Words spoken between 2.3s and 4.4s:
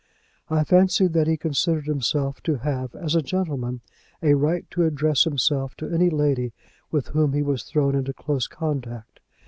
to have, as a gentleman, a